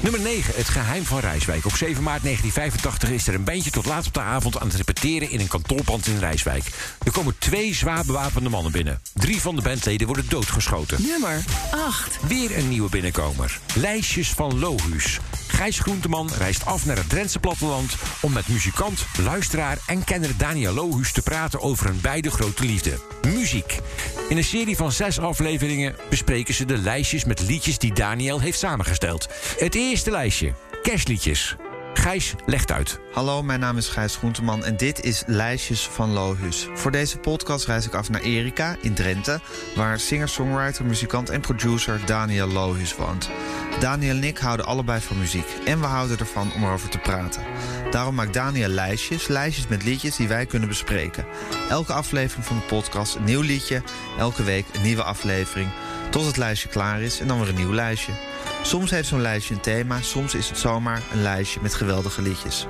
Nummer 0.00 0.20
9, 0.20 0.54
Het 0.56 0.68
Geheim 0.68 1.04
van 1.04 1.18
Rijswijk. 1.18 1.64
Op 1.64 1.76
7 1.76 2.02
maart 2.02 2.22
1985 2.22 3.10
is 3.10 3.26
er 3.26 3.34
een 3.34 3.44
bandje 3.44 3.70
tot 3.70 3.86
laat 3.86 4.06
op 4.06 4.14
de 4.14 4.20
avond 4.20 4.60
aan 4.60 4.66
het 4.66 4.76
repeteren 4.76 5.30
in 5.30 5.40
een 5.40 5.48
kantoorpand 5.48 6.06
in 6.06 6.18
Rijswijk. 6.18 6.64
Er 7.04 7.12
komen 7.12 7.34
twee 7.38 7.74
zwaar 7.74 8.04
bewapende 8.04 8.48
mannen 8.48 8.72
binnen. 8.72 9.00
Drie 9.14 9.40
van 9.40 9.56
de 9.56 9.62
bandleden 9.62 10.06
worden 10.06 10.28
doodgeschoten. 10.28 11.02
Nummer 11.02 11.44
8. 11.70 12.18
Weer 12.28 12.58
een 12.58 12.68
nieuwe 12.68 12.88
binnenkomer. 12.88 13.58
Lijstjes 13.74 14.28
van 14.28 14.58
Lohuus. 14.58 15.20
Gijs 15.54 15.78
Groenteman 15.78 16.30
reist 16.38 16.66
af 16.66 16.86
naar 16.86 16.96
het 16.96 17.08
Drentse 17.08 17.38
platteland... 17.38 17.96
om 18.20 18.32
met 18.32 18.48
muzikant, 18.48 19.06
luisteraar 19.22 19.78
en 19.86 20.04
kenner 20.04 20.36
Daniel 20.36 20.72
Lohuus 20.72 21.12
te 21.12 21.22
praten 21.22 21.60
over 21.60 21.86
hun 21.86 22.00
beide 22.00 22.30
grote 22.30 22.64
liefde. 22.64 22.98
Muziek. 23.26 23.78
In 24.28 24.36
een 24.36 24.44
serie 24.44 24.76
van 24.76 24.92
zes 24.92 25.18
afleveringen 25.18 25.96
bespreken 26.10 26.54
ze 26.54 26.64
de 26.64 26.78
lijstjes 26.78 27.24
met 27.24 27.40
liedjes 27.40 27.78
die 27.78 27.94
Daniel 27.94 28.40
heeft 28.40 28.58
samengesteld. 28.58 29.28
Het 29.58 29.74
eerste 29.74 30.10
lijstje. 30.10 30.52
Kerstliedjes. 30.82 31.56
Gijs 31.96 32.34
legt 32.46 32.72
uit. 32.72 33.00
Hallo, 33.12 33.42
mijn 33.42 33.60
naam 33.60 33.76
is 33.76 33.88
Gijs 33.88 34.16
Groenteman 34.16 34.64
en 34.64 34.76
dit 34.76 35.04
is 35.04 35.22
Lijstjes 35.26 35.88
van 35.88 36.12
Lohus. 36.12 36.68
Voor 36.74 36.90
deze 36.90 37.18
podcast 37.18 37.66
reis 37.66 37.86
ik 37.86 37.94
af 37.94 38.10
naar 38.10 38.20
Erika 38.20 38.76
in 38.80 38.94
Drenthe... 38.94 39.40
waar 39.74 40.00
singer-songwriter, 40.00 40.84
muzikant 40.84 41.30
en 41.30 41.40
producer 41.40 42.00
Daniel 42.06 42.48
Lohus 42.48 42.96
woont. 42.96 43.30
Daniel 43.80 44.16
en 44.16 44.24
ik 44.24 44.38
houden 44.38 44.66
allebei 44.66 45.00
van 45.00 45.18
muziek 45.18 45.46
en 45.64 45.80
we 45.80 45.86
houden 45.86 46.18
ervan 46.18 46.52
om 46.54 46.64
erover 46.64 46.88
te 46.88 46.98
praten. 46.98 47.42
Daarom 47.90 48.14
maakt 48.14 48.34
Daniel 48.34 48.68
lijstjes, 48.68 49.28
lijstjes 49.28 49.68
met 49.68 49.84
liedjes 49.84 50.16
die 50.16 50.28
wij 50.28 50.46
kunnen 50.46 50.68
bespreken. 50.68 51.26
Elke 51.68 51.92
aflevering 51.92 52.46
van 52.46 52.56
de 52.56 52.62
podcast 52.62 53.14
een 53.14 53.24
nieuw 53.24 53.40
liedje, 53.40 53.82
elke 54.18 54.42
week 54.42 54.66
een 54.72 54.82
nieuwe 54.82 55.02
aflevering... 55.02 55.68
tot 56.10 56.26
het 56.26 56.36
lijstje 56.36 56.68
klaar 56.68 57.00
is 57.00 57.20
en 57.20 57.26
dan 57.26 57.38
weer 57.38 57.48
een 57.48 57.54
nieuw 57.54 57.74
lijstje. 57.74 58.12
Soms 58.64 58.90
heeft 58.90 59.08
zo'n 59.08 59.20
lijstje 59.20 59.54
een 59.54 59.60
thema, 59.60 60.00
soms 60.00 60.34
is 60.34 60.48
het 60.48 60.58
zomaar 60.58 61.02
een 61.12 61.22
lijstje 61.22 61.60
met 61.62 61.74
geweldige 61.74 62.22
liedjes. 62.22 62.66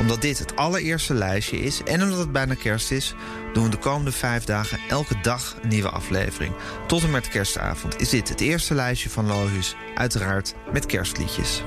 Omdat 0.00 0.20
dit 0.20 0.38
het 0.38 0.56
allereerste 0.56 1.14
lijstje 1.14 1.58
is 1.60 1.82
en 1.82 2.02
omdat 2.02 2.18
het 2.18 2.32
bijna 2.32 2.54
kerst 2.54 2.90
is, 2.90 3.14
doen 3.52 3.64
we 3.64 3.70
de 3.70 3.76
komende 3.76 4.12
vijf 4.12 4.44
dagen 4.44 4.78
elke 4.88 5.20
dag 5.22 5.56
een 5.62 5.68
nieuwe 5.68 5.88
aflevering. 5.88 6.54
Tot 6.86 7.02
en 7.02 7.10
met 7.10 7.28
kerstavond 7.28 8.00
is 8.00 8.08
dit 8.08 8.28
het 8.28 8.40
eerste 8.40 8.74
lijstje 8.74 9.10
van 9.10 9.26
Lohus, 9.26 9.76
uiteraard 9.94 10.54
met 10.72 10.86
kerstliedjes. 10.86 11.62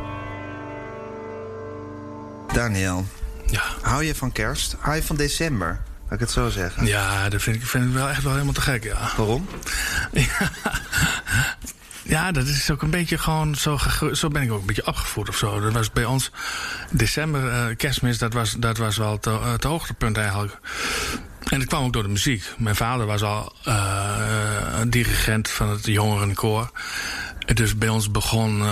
Daniel, 2.53 3.05
ja. 3.45 3.63
hou 3.81 4.03
je 4.03 4.15
van 4.15 4.31
kerst? 4.31 4.75
Hou 4.79 4.95
je 4.95 5.03
van 5.03 5.15
december? 5.15 5.81
Laat 6.03 6.13
ik 6.13 6.19
het 6.19 6.31
zo 6.31 6.49
zeggen. 6.49 6.85
Ja, 6.85 7.29
dat 7.29 7.41
vind 7.41 7.55
ik, 7.55 7.65
vind 7.65 7.85
ik 7.85 7.93
wel 7.93 8.09
echt 8.09 8.23
wel 8.23 8.33
helemaal 8.33 8.53
te 8.53 8.61
gek, 8.61 8.83
ja. 8.83 9.11
Waarom? 9.17 9.47
Ja, 10.11 10.51
ja, 12.09 12.31
dat 12.31 12.47
is 12.47 12.71
ook 12.71 12.81
een 12.81 12.89
beetje 12.89 13.17
gewoon 13.17 13.55
zo, 13.55 13.77
zo 14.11 14.27
ben 14.27 14.41
ik 14.41 14.51
ook 14.51 14.59
een 14.59 14.65
beetje 14.65 14.87
opgevoed 14.87 15.29
of 15.29 15.37
zo. 15.37 15.59
Dat 15.59 15.73
was 15.73 15.91
bij 15.91 16.05
ons 16.05 16.31
december, 16.91 17.49
eh, 17.49 17.75
kerstmis, 17.77 18.17
dat 18.17 18.33
was, 18.33 18.51
dat 18.51 18.77
was 18.77 18.97
wel 18.97 19.11
het, 19.11 19.27
eh, 19.27 19.51
het 19.51 19.63
hoogtepunt 19.63 20.17
eigenlijk. 20.17 20.59
En 21.49 21.59
dat 21.59 21.67
kwam 21.67 21.83
ook 21.83 21.93
door 21.93 22.03
de 22.03 22.09
muziek. 22.09 22.43
Mijn 22.57 22.75
vader 22.75 23.05
was 23.05 23.23
al 23.23 23.53
eh, 23.63 24.81
dirigent 24.87 25.49
van 25.49 25.69
het 25.69 25.85
jongerenkoor. 25.85 26.71
En 27.45 27.55
Dus 27.55 27.77
bij 27.77 27.89
ons 27.89 28.11
begon 28.11 28.63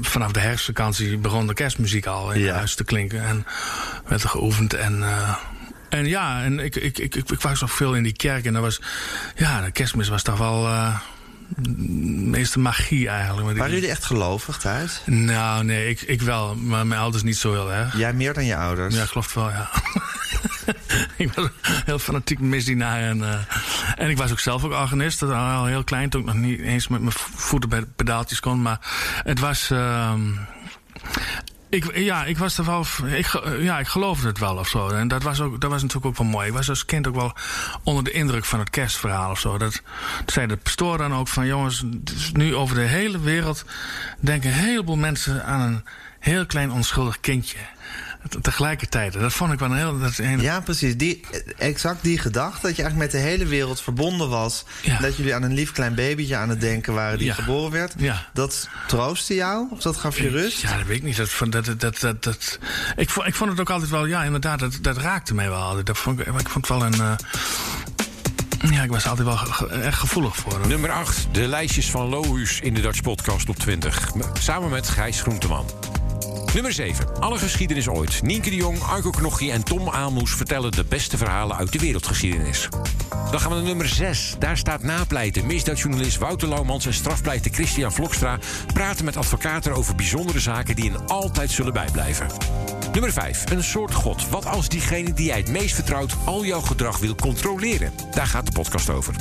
vanaf 0.00 0.32
de 0.32 0.40
herfstvakantie 0.40 1.18
begon 1.18 1.46
de 1.46 1.54
kerstmuziek 1.54 2.06
al 2.06 2.32
in 2.32 2.48
huis 2.48 2.74
te 2.74 2.84
klinken. 2.84 3.22
En 3.22 3.46
werd 4.06 4.22
er 4.22 4.28
geoefend 4.28 4.74
en... 4.74 5.04
en 5.88 6.06
ja, 6.06 6.42
en 6.42 6.58
ik, 6.58 6.76
ik, 6.76 6.98
ik, 6.98 7.14
ik, 7.14 7.40
was 7.40 7.62
ook 7.62 7.70
veel 7.70 7.94
in 7.94 8.02
die 8.02 8.12
kerk. 8.12 8.44
En 8.44 8.52
dat 8.52 8.62
was, 8.62 8.80
ja, 9.36 9.60
de 9.60 9.70
kerstmis 9.70 10.08
was 10.08 10.22
toch 10.22 10.38
wel 10.38 10.68
meeste 11.56 12.58
magie 12.58 13.08
eigenlijk. 13.08 13.58
Waren 13.58 13.74
jullie 13.74 13.90
echt 13.90 14.04
gelovig 14.04 14.56
thuis? 14.56 15.02
Nou, 15.04 15.64
nee, 15.64 15.88
ik, 15.88 16.00
ik 16.00 16.22
wel. 16.22 16.54
Maar 16.54 16.86
mijn 16.86 17.00
ouders 17.00 17.22
niet 17.22 17.36
zo 17.36 17.52
heel 17.52 17.72
erg. 17.72 17.96
Jij 17.96 18.12
meer 18.12 18.34
dan 18.34 18.44
je 18.44 18.56
ouders? 18.56 18.94
Ja, 18.94 19.04
geloof 19.06 19.34
wel, 19.34 19.50
ja. 19.50 19.70
ik 21.16 21.32
was 21.32 21.48
heel 21.62 21.98
fanatiek 21.98 22.40
misdienaar. 22.40 23.00
En, 23.00 23.22
eh, 23.22 23.38
en 23.96 24.10
ik 24.10 24.16
was 24.16 24.30
ook 24.30 24.40
zelf 24.40 24.64
ook 24.64 24.72
organist. 24.72 25.20
Dat 25.20 25.30
al 25.30 25.66
heel 25.66 25.84
klein, 25.84 26.08
toen 26.08 26.20
ik 26.20 26.26
nog 26.26 26.36
niet 26.36 26.60
eens 26.60 26.88
met 26.88 27.00
mijn 27.00 27.14
voeten 27.34 27.68
bij 27.68 27.80
de 27.80 27.88
pedaaltjes 27.96 28.40
kon. 28.40 28.62
Maar 28.62 28.78
het 29.24 29.38
was... 29.38 29.70
ehm, 29.70 30.20
ik, 31.68 31.96
ja, 31.96 32.24
ik 32.24 32.38
was 32.38 32.58
er 32.58 32.64
wel. 32.64 32.84
Ik, 33.06 33.26
ge- 33.26 33.58
ja, 33.60 33.78
ik 33.78 33.86
geloofde 33.86 34.26
het 34.26 34.38
wel 34.38 34.56
of 34.56 34.68
zo. 34.68 34.88
En 34.88 35.08
dat 35.08 35.22
was, 35.22 35.40
ook, 35.40 35.60
dat 35.60 35.70
was 35.70 35.82
natuurlijk 35.82 36.06
ook 36.06 36.16
wel 36.22 36.26
mooi. 36.32 36.46
Ik 36.46 36.52
was 36.52 36.68
als 36.68 36.84
kind 36.84 37.06
ook 37.06 37.14
wel 37.14 37.32
onder 37.82 38.04
de 38.04 38.10
indruk 38.10 38.44
van 38.44 38.58
het 38.58 38.70
kerstverhaal 38.70 39.30
of 39.30 39.38
zo. 39.40 39.58
Dat, 39.58 39.82
zei 40.26 40.46
de 40.46 40.56
pastoor 40.56 40.98
dan 40.98 41.14
ook 41.14 41.28
van: 41.28 41.46
jongens, 41.46 41.84
nu 42.32 42.54
over 42.54 42.74
de 42.74 42.80
hele 42.80 43.20
wereld 43.20 43.64
denken 44.20 44.50
een 44.50 44.56
heleboel 44.56 44.96
mensen 44.96 45.44
aan 45.44 45.60
een 45.60 45.84
heel 46.18 46.46
klein 46.46 46.72
onschuldig 46.72 47.20
kindje. 47.20 47.58
Te- 48.28 48.40
Tegelijkertijd. 48.40 49.12
Dat 49.12 49.32
vond 49.32 49.52
ik 49.52 49.58
wel 49.58 49.70
een 49.70 49.76
heel. 49.76 49.98
Dat, 49.98 50.18
een, 50.18 50.40
Ja, 50.40 50.60
precies. 50.60 50.96
Die, 50.96 51.20
exact 51.58 52.02
die 52.02 52.18
gedachte 52.18 52.66
dat 52.66 52.76
je 52.76 52.82
eigenlijk 52.82 53.12
met 53.12 53.22
de 53.22 53.28
hele 53.28 53.46
wereld 53.46 53.80
verbonden 53.80 54.28
was. 54.28 54.64
Dat 55.00 55.16
jullie 55.16 55.34
aan 55.34 55.42
een 55.42 55.54
lief 55.54 55.72
klein 55.72 55.94
babytje 55.94 56.36
aan 56.36 56.48
het 56.48 56.60
denken 56.60 56.94
waren 56.94 57.18
die 57.18 57.26
Ja. 57.26 57.34
geboren 57.34 57.70
werd. 57.70 57.92
Ja. 57.96 58.26
Dat 58.32 58.68
troostte 58.86 59.34
jou? 59.34 59.66
Of 59.70 59.80
dat 59.80 59.96
gaf 59.96 60.18
je 60.18 60.28
rust? 60.28 60.60
Ja, 60.60 60.76
dat 60.76 60.86
weet 60.86 60.96
ik 60.96 61.02
niet. 61.02 61.16
Dat, 61.16 61.30
dat, 61.50 61.80
dat, 61.80 62.00
dat, 62.00 62.22
dat, 62.22 62.58
ik, 62.96 63.10
vond, 63.10 63.26
ik 63.26 63.34
vond 63.34 63.50
het 63.50 63.60
ook 63.60 63.70
altijd 63.70 63.90
wel, 63.90 64.06
ja, 64.06 64.22
inderdaad, 64.24 64.58
dat, 64.58 64.78
dat 64.82 64.96
raakte 64.96 65.34
mij 65.34 65.48
wel 65.48 65.62
altijd. 65.62 65.86
Dat 65.86 65.98
vond 65.98 66.20
ik, 66.20 66.26
ik 66.26 66.48
vond 66.48 66.68
het 66.68 66.78
wel 66.78 66.84
een. 66.86 67.00
eh, 67.00 67.12
ja, 68.70 68.82
ik 68.82 68.90
was 68.90 69.06
altijd 69.06 69.26
wel 69.26 69.36
ge- 69.36 69.66
echt 69.66 69.98
gevoelig 69.98 70.36
voor. 70.36 70.60
Nummer 70.66 70.90
8, 70.90 71.26
de 71.32 71.46
lijstjes 71.48 71.90
van 71.90 72.08
Lohuus 72.08 72.60
in 72.60 72.74
de 72.74 72.80
Dutch 72.80 73.00
Podcast 73.02 73.48
op 73.48 73.56
20. 73.56 74.14
M- 74.14 74.20
Samen 74.40 74.70
met 74.70 74.88
Gijs 74.88 75.20
Groenteman. 75.20 75.66
Nummer 76.54 76.72
7. 76.72 77.20
Alle 77.20 77.38
geschiedenis 77.38 77.88
ooit. 77.88 78.22
Nienke 78.22 78.50
de 78.50 78.56
Jong, 78.56 78.82
Arco 78.82 79.10
Knochie 79.10 79.52
en 79.52 79.64
Tom 79.64 79.88
Aalmoes 79.88 80.30
vertellen 80.30 80.72
de 80.72 80.84
beste 80.88 81.16
verhalen 81.16 81.56
uit 81.56 81.72
de 81.72 81.78
wereldgeschiedenis. 81.78 82.68
Dan 83.30 83.40
gaan 83.40 83.50
we 83.50 83.56
naar 83.56 83.66
nummer 83.66 83.88
6. 83.88 84.34
Daar 84.38 84.56
staat 84.56 84.82
napleiten. 84.82 85.46
Misdaadjournalist 85.46 86.18
Wouter 86.18 86.48
Laumans 86.48 86.86
en 86.86 86.94
strafpleiter 86.94 87.52
Christian 87.52 87.92
Vlokstra 87.92 88.38
praten 88.72 89.04
met 89.04 89.16
advocaten 89.16 89.74
over 89.74 89.94
bijzondere 89.94 90.40
zaken 90.40 90.76
die 90.76 90.90
hen 90.90 91.06
altijd 91.06 91.50
zullen 91.50 91.72
bijblijven. 91.72 92.26
Nummer 92.92 93.12
5. 93.12 93.50
Een 93.50 93.64
soort 93.64 93.94
god. 93.94 94.28
Wat 94.28 94.46
als 94.46 94.68
diegene 94.68 95.12
die 95.12 95.26
jij 95.26 95.36
het 95.36 95.48
meest 95.48 95.74
vertrouwt 95.74 96.16
al 96.24 96.44
jouw 96.44 96.60
gedrag 96.60 96.98
wil 96.98 97.14
controleren? 97.14 97.92
Daar 98.10 98.26
gaat 98.26 98.46
de 98.46 98.52
podcast 98.52 98.90
over. 98.90 99.14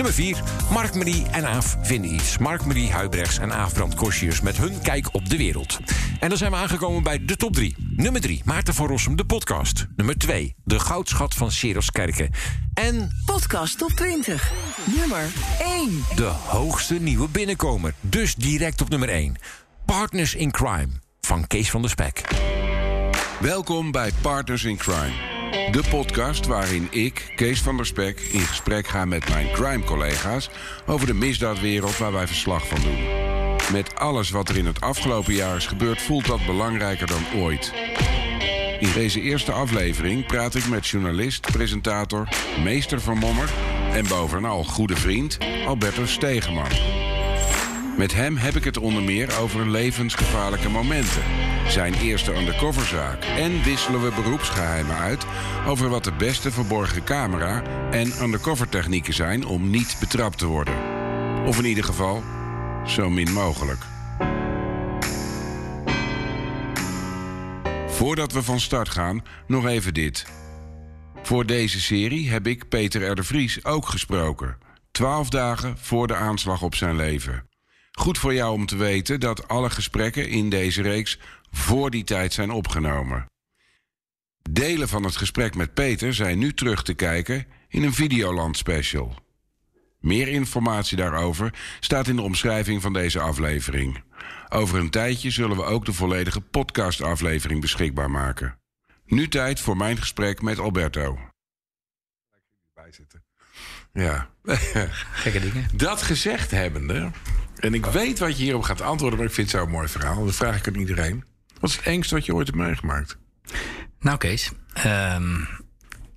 Nummer 0.00 0.18
4. 0.18 0.42
Mark 0.70 0.94
Marie 0.94 1.26
en 1.30 1.46
Aaf 1.46 1.76
vinden 1.82 2.14
iets. 2.14 2.38
Mark 2.38 2.64
Marie 2.64 2.92
Huibrechts 2.92 3.38
en 3.38 3.52
Aaf 3.52 3.72
Brand 3.72 4.42
met 4.42 4.56
hun 4.56 4.80
kijk 4.82 5.14
op 5.14 5.28
de 5.28 5.36
wereld. 5.36 5.78
En 6.20 6.28
dan 6.28 6.38
zijn 6.38 6.50
we 6.50 6.56
aangekomen 6.56 7.02
bij 7.02 7.24
de 7.24 7.36
top 7.36 7.52
3. 7.52 7.74
Nummer 7.96 8.20
3. 8.20 8.42
Maarten 8.44 8.74
van 8.74 8.86
Rossum, 8.86 9.16
de 9.16 9.24
podcast. 9.24 9.86
Nummer 9.96 10.18
2. 10.18 10.54
De 10.64 10.78
goudschat 10.78 11.34
van 11.34 11.50
Seroskerken. 11.50 12.30
En 12.74 13.10
Podcast 13.24 13.78
top 13.78 13.90
20. 13.90 14.52
Nummer 14.98 15.26
1. 15.58 16.04
de 16.14 16.32
hoogste 16.46 16.94
nieuwe 16.94 17.28
binnenkomer. 17.28 17.94
Dus 18.00 18.34
direct 18.34 18.80
op 18.80 18.88
nummer 18.88 19.08
1. 19.08 19.36
Partners 19.86 20.34
in 20.34 20.50
Crime 20.50 20.90
van 21.20 21.46
Kees 21.46 21.70
van 21.70 21.80
der 21.80 21.90
Spek. 21.90 22.22
Welkom 23.40 23.90
bij 23.90 24.10
Partners 24.22 24.64
in 24.64 24.76
Crime. 24.76 25.29
De 25.50 25.82
podcast 25.90 26.46
waarin 26.46 26.88
ik, 26.90 27.32
Kees 27.36 27.62
van 27.62 27.76
der 27.76 27.86
Spek, 27.86 28.20
in 28.20 28.40
gesprek 28.40 28.86
ga 28.86 29.04
met 29.04 29.28
mijn 29.28 29.50
crime-collega's 29.52 30.50
over 30.86 31.06
de 31.06 31.14
misdaadwereld 31.14 31.98
waar 31.98 32.12
wij 32.12 32.26
verslag 32.26 32.66
van 32.66 32.80
doen. 32.80 32.98
Met 33.72 33.96
alles 33.96 34.30
wat 34.30 34.48
er 34.48 34.56
in 34.56 34.66
het 34.66 34.80
afgelopen 34.80 35.34
jaar 35.34 35.56
is 35.56 35.66
gebeurd, 35.66 36.02
voelt 36.02 36.26
dat 36.26 36.46
belangrijker 36.46 37.06
dan 37.06 37.42
ooit. 37.42 37.72
In 38.80 38.92
deze 38.94 39.20
eerste 39.20 39.52
aflevering 39.52 40.26
praat 40.26 40.54
ik 40.54 40.68
met 40.68 40.86
journalist, 40.86 41.52
presentator, 41.52 42.28
meester 42.62 43.00
van 43.00 43.18
Mommer 43.18 43.50
en 43.92 44.08
bovenal 44.08 44.64
goede 44.64 44.96
vriend 44.96 45.38
Alberto 45.66 46.06
Stegeman. 46.06 46.99
Met 48.00 48.14
hem 48.14 48.36
heb 48.36 48.56
ik 48.56 48.64
het 48.64 48.78
onder 48.78 49.02
meer 49.02 49.38
over 49.38 49.70
levensgevaarlijke 49.70 50.68
momenten. 50.68 51.22
Zijn 51.68 51.94
eerste 51.94 52.34
undercoverzaak. 52.34 53.24
En 53.24 53.62
wisselen 53.62 54.02
we 54.02 54.12
beroepsgeheimen 54.14 54.96
uit 54.96 55.26
over 55.66 55.88
wat 55.88 56.04
de 56.04 56.12
beste 56.12 56.50
verborgen 56.50 57.04
camera 57.04 57.62
en 57.90 58.22
undercover 58.22 58.68
technieken 58.68 59.14
zijn 59.14 59.46
om 59.46 59.70
niet 59.70 59.96
betrapt 60.00 60.38
te 60.38 60.46
worden. 60.46 60.74
Of 61.46 61.58
in 61.58 61.64
ieder 61.64 61.84
geval, 61.84 62.22
zo 62.86 63.10
min 63.10 63.32
mogelijk. 63.32 63.80
Voordat 67.86 68.32
we 68.32 68.42
van 68.42 68.60
start 68.60 68.88
gaan, 68.88 69.22
nog 69.46 69.66
even 69.66 69.94
dit. 69.94 70.26
Voor 71.22 71.46
deze 71.46 71.80
serie 71.80 72.30
heb 72.30 72.46
ik 72.46 72.68
Peter 72.68 73.18
R. 73.18 73.24
Vries 73.24 73.64
ook 73.64 73.86
gesproken. 73.86 74.58
Twaalf 74.90 75.28
dagen 75.28 75.78
voor 75.78 76.06
de 76.06 76.14
aanslag 76.14 76.62
op 76.62 76.74
zijn 76.74 76.96
leven. 76.96 77.49
Goed 78.00 78.18
voor 78.18 78.34
jou 78.34 78.52
om 78.52 78.66
te 78.66 78.76
weten 78.76 79.20
dat 79.20 79.48
alle 79.48 79.70
gesprekken 79.70 80.28
in 80.28 80.50
deze 80.50 80.82
reeks 80.82 81.18
voor 81.50 81.90
die 81.90 82.04
tijd 82.04 82.32
zijn 82.32 82.50
opgenomen. 82.50 83.26
Delen 84.50 84.88
van 84.88 85.04
het 85.04 85.16
gesprek 85.16 85.54
met 85.54 85.74
Peter 85.74 86.14
zijn 86.14 86.38
nu 86.38 86.54
terug 86.54 86.82
te 86.82 86.94
kijken 86.94 87.46
in 87.68 87.82
een 87.82 87.92
Videoland 87.92 88.56
special. 88.56 89.14
Meer 89.98 90.28
informatie 90.28 90.96
daarover 90.96 91.54
staat 91.80 92.08
in 92.08 92.16
de 92.16 92.22
omschrijving 92.22 92.82
van 92.82 92.92
deze 92.92 93.20
aflevering. 93.20 94.02
Over 94.48 94.78
een 94.78 94.90
tijdje 94.90 95.30
zullen 95.30 95.56
we 95.56 95.62
ook 95.62 95.84
de 95.84 95.92
volledige 95.92 96.40
podcastaflevering 96.40 97.60
beschikbaar 97.60 98.10
maken. 98.10 98.58
Nu 99.04 99.28
tijd 99.28 99.60
voor 99.60 99.76
mijn 99.76 99.96
gesprek 99.96 100.42
met 100.42 100.58
Alberto. 100.58 101.18
Ja. 103.92 104.30
Gekke 105.22 105.40
dingen. 105.40 105.68
Dat 105.72 106.02
gezegd 106.02 106.50
hebbende, 106.50 107.10
en 107.60 107.74
ik 107.74 107.86
weet 107.86 108.18
wat 108.18 108.38
je 108.38 108.44
hierop 108.44 108.62
gaat 108.62 108.80
antwoorden, 108.80 109.18
maar 109.18 109.28
ik 109.28 109.34
vind 109.34 109.52
het 109.52 109.60
zo'n 109.60 109.70
mooi 109.70 109.88
verhaal. 109.88 110.24
Dat 110.24 110.34
vraag 110.34 110.56
ik 110.56 110.68
aan 110.68 110.74
iedereen. 110.74 111.24
Wat 111.60 111.70
is 111.70 111.76
het 111.76 111.84
engste 111.84 112.14
wat 112.14 112.26
je 112.26 112.34
ooit 112.34 112.46
hebt 112.46 112.58
meegemaakt? 112.58 113.18
Nou, 114.00 114.18
Kees, 114.18 114.50
ehm, 114.72 115.36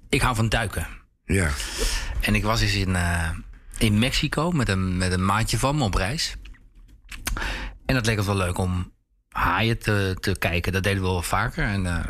ik 0.09 0.21
hou 0.21 0.35
van 0.35 0.49
duiken. 0.49 0.87
Ja. 1.25 1.49
En 2.21 2.35
ik 2.35 2.43
was 2.43 2.61
eens 2.61 2.75
in, 2.75 2.95
eh, 2.95 3.29
in 3.77 3.99
Mexico 3.99 4.51
met 4.51 4.69
een, 4.69 4.97
met 4.97 5.11
een 5.11 5.25
maatje 5.25 5.57
van 5.57 5.77
me 5.77 5.83
op 5.83 5.93
reis. 5.93 6.35
En 7.85 7.95
dat 7.95 8.05
leek 8.05 8.17
ons 8.17 8.27
wel 8.27 8.35
leuk 8.35 8.57
om 8.57 8.91
haaien 9.29 9.79
te, 9.79 10.17
te 10.19 10.37
kijken. 10.37 10.71
Dat 10.71 10.83
deden 10.83 11.01
we 11.01 11.07
wel 11.07 11.21
vaker. 11.21 11.63
En 11.63 11.85
eh, 11.85 12.05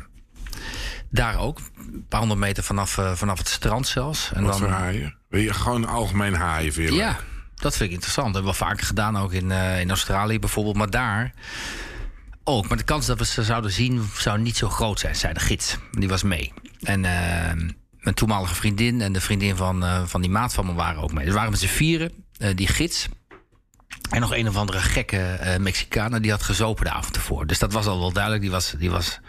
daar 1.10 1.40
ook. 1.40 1.60
Een 1.78 2.06
paar 2.10 2.20
honderd 2.20 2.42
meter 2.42 2.64
vanaf, 2.64 2.98
eh, 2.98 3.12
vanaf 3.12 3.38
het 3.38 3.48
strand 3.48 3.88
zelfs. 3.88 4.32
En 4.34 4.44
Wat 4.44 4.52
dan, 4.52 4.60
voor 4.60 4.70
haaien? 4.70 5.18
Wil 5.30 5.42
je 5.42 5.54
gewoon 5.54 5.86
algemeen 5.86 6.34
haaien 6.34 6.74
willen? 6.74 6.94
Ja, 6.94 7.20
dat 7.64 7.76
vind 7.76 7.90
ik 7.90 7.96
interessant. 7.96 8.26
Dat 8.26 8.36
hebben 8.36 8.52
we 8.52 8.66
vaker 8.66 8.86
gedaan, 8.86 9.18
ook 9.18 9.34
in, 9.34 9.52
eh, 9.52 9.80
in 9.80 9.90
Australië 9.90 10.40
bijvoorbeeld. 10.40 10.76
Maar 10.76 10.90
daar 10.90 11.34
ook. 12.44 12.68
Maar 12.68 12.78
de 12.78 12.84
kans 12.84 13.06
dat 13.06 13.18
we 13.18 13.26
ze 13.26 13.44
zouden 13.44 13.72
zien 13.72 14.10
zou 14.18 14.40
niet 14.40 14.58
zo 14.58 14.70
groot 14.70 15.00
zijn, 15.00 15.16
zei 15.16 15.34
de 15.34 15.40
gids. 15.40 15.78
Die 15.92 16.10
was 16.10 16.24
mee. 16.24 16.54
En 16.82 17.06
eh, 17.06 17.54
mijn 18.00 18.16
toenmalige 18.16 18.56
vriendin 18.56 19.02
en 19.02 19.14
de 19.14 19.22
vriendin 19.22 19.56
van, 19.56 19.84
eh, 19.84 20.04
van 20.06 20.22
die 20.22 20.30
maat 20.30 20.54
van 20.54 20.66
me 20.66 20.74
waren 20.74 21.02
ook 21.02 21.14
mee. 21.14 21.26
Dus 21.26 21.34
waren 21.34 21.52
met 21.52 21.60
z'n 21.60 21.68
vieren, 21.68 22.12
die 22.56 22.68
gids. 22.68 23.08
En 24.10 24.22
nog 24.22 24.36
een 24.36 24.48
of 24.48 24.56
andere 24.56 24.80
gekke 24.80 25.58
Mexicaner 25.60 26.22
die 26.22 26.32
had 26.32 26.44
gezopen 26.44 26.86
de 26.86 26.92
avond 26.92 27.16
ervoor. 27.16 27.48
Dus 27.48 27.60
dat 27.60 27.74
was 27.74 27.86
al 27.86 28.00
wel 28.00 28.12
duidelijk. 28.12 28.42
Die 28.44 28.52
was, 28.52 28.76
die 28.78 28.92
was 28.92 29.20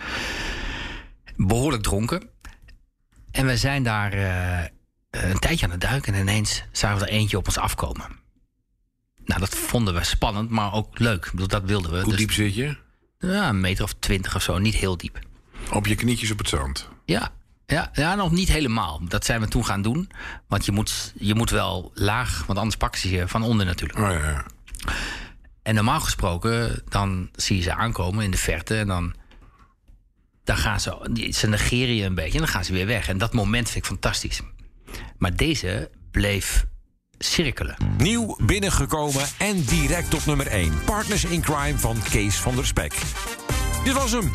behoorlijk 1.37 1.83
dronken. 1.83 2.31
En 3.31 3.47
we 3.47 3.57
zijn 3.57 3.83
daar 3.83 4.13
een 5.11 5.39
tijdje 5.39 5.65
aan 5.65 5.73
het 5.73 5.81
duiken 5.81 6.15
en 6.15 6.21
ineens 6.21 6.65
zagen 6.73 6.99
we 6.99 7.07
er 7.07 7.13
eentje 7.13 7.37
op 7.37 7.47
ons 7.47 7.59
afkomen. 7.59 8.24
Nou, 9.25 9.41
dat 9.41 9.55
vonden 9.55 9.95
we 9.95 10.05
spannend, 10.05 10.51
maar 10.51 10.73
ook 10.73 10.99
leuk. 10.99 11.25
Ik 11.25 11.31
bedoel, 11.31 11.49
dat 11.49 11.65
wilden 11.65 11.93
we. 11.93 12.01
Hoe 12.01 12.17
diep 12.17 12.33
zit 12.33 12.55
je? 12.55 12.77
Ja, 13.19 13.49
een 13.49 13.61
meter 13.61 13.85
of 13.85 13.95
twintig 13.99 14.35
of 14.35 14.43
zo, 14.43 14.59
niet 14.59 14.75
heel 14.75 14.97
diep. 14.97 15.19
Op 15.73 15.87
je 15.87 15.95
knietjes 15.95 16.31
op 16.31 16.39
het 16.39 16.49
zand? 16.49 16.89
Ja, 17.05 17.33
ja, 17.67 17.91
ja, 17.93 18.15
nog 18.15 18.31
niet 18.31 18.49
helemaal. 18.49 19.01
Dat 19.09 19.25
zijn 19.25 19.41
we 19.41 19.49
toen 19.49 19.65
gaan 19.65 19.83
doen. 19.83 20.11
Want 20.49 20.65
je 20.65 20.73
moet, 20.73 21.13
je 21.19 21.35
moet 21.35 21.51
wel 21.51 21.91
laag, 21.95 22.47
want 22.47 22.59
anders 22.59 22.77
pakken 22.77 23.01
ze 23.01 23.11
je 23.11 23.29
van 23.29 23.43
onder 23.43 23.67
natuurlijk. 23.67 23.99
Oh, 23.99 24.11
ja, 24.11 24.31
ja. 24.31 24.47
En 25.63 25.75
normaal 25.75 26.01
gesproken, 26.01 26.83
dan 26.89 27.29
zie 27.33 27.57
je 27.57 27.63
ze 27.63 27.75
aankomen 27.75 28.25
in 28.25 28.31
de 28.31 28.37
verte 28.37 28.79
en 28.79 28.87
dan, 28.87 29.15
dan 30.45 30.57
gaan 30.57 30.81
ze, 30.81 31.29
ze 31.33 31.49
negeren 31.49 31.95
je 31.95 32.05
een 32.05 32.15
beetje 32.15 32.33
en 32.33 32.45
dan 32.45 32.49
gaan 32.49 32.65
ze 32.65 32.73
weer 32.73 32.87
weg. 32.87 33.09
En 33.09 33.19
dat 33.19 33.33
moment 33.33 33.71
vind 33.71 33.85
ik 33.85 33.91
fantastisch. 33.91 34.41
Maar 35.19 35.37
deze 35.37 35.91
bleef 36.11 36.67
cirkelen. 37.19 37.77
Nieuw 37.99 38.37
binnengekomen 38.43 39.25
en 39.39 39.65
direct 39.65 40.15
op 40.15 40.27
nummer 40.27 40.47
1. 40.47 40.73
Partners 40.85 41.25
in 41.25 41.41
Crime 41.41 41.79
van 41.79 41.97
Kees 42.11 42.37
van 42.37 42.55
der 42.55 42.67
Spek. 42.67 42.95
Dit 43.85 43.93
was 43.93 44.11
hem. 44.13 44.31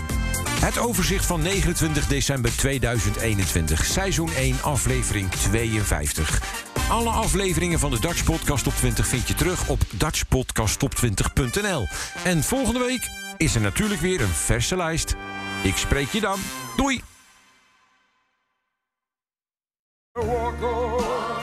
Het 0.60 0.78
overzicht 0.78 1.26
van 1.26 1.42
29 1.42 2.08
december 2.08 2.58
2021. 2.58 3.86
Seizoen 3.86 4.34
1, 4.34 4.62
aflevering 4.62 5.32
52. 5.32 6.42
Alle 6.90 7.10
afleveringen 7.10 7.80
van 7.80 7.92
de 7.92 8.00
Dutch 8.00 8.24
Podcast 8.24 8.64
Top 8.64 8.74
20 8.74 9.08
vind 9.08 9.28
je 9.28 9.34
terug 9.34 9.68
op 9.68 9.82
dutchpodcasttop20.nl. 9.92 11.88
En 12.24 12.44
volgende 12.44 12.80
week 12.80 13.10
is 13.38 13.56
er 13.56 13.62
natuurlijk 13.62 14.02
weer 14.02 14.22
een 14.22 14.28
verse 14.28 14.76
lijst. 14.76 15.16
Ik 15.64 15.76
spreek 15.76 16.10
je 16.10 16.20
dan. 16.20 16.40
Doei! 16.76 17.02